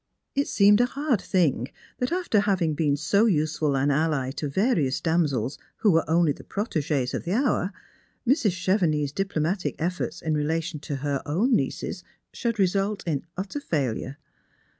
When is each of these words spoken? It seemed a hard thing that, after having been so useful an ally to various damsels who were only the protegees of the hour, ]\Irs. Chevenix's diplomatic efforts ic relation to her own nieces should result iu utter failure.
It 0.33 0.47
seemed 0.47 0.81
a 0.81 0.87
hard 0.87 1.21
thing 1.21 1.67
that, 1.99 2.11
after 2.11 2.39
having 2.39 2.73
been 2.73 2.97
so 2.97 3.27
useful 3.27 3.75
an 3.75 3.91
ally 3.91 4.31
to 4.31 4.49
various 4.49 4.99
damsels 4.99 5.59
who 5.75 5.91
were 5.91 6.09
only 6.09 6.31
the 6.31 6.43
protegees 6.43 7.13
of 7.13 7.23
the 7.23 7.33
hour, 7.33 7.71
]\Irs. 8.27 8.49
Chevenix's 8.51 9.11
diplomatic 9.11 9.75
efforts 9.77 10.23
ic 10.23 10.33
relation 10.33 10.79
to 10.79 10.95
her 11.05 11.21
own 11.27 11.55
nieces 11.55 12.03
should 12.33 12.57
result 12.57 13.03
iu 13.05 13.21
utter 13.37 13.59
failure. 13.59 14.17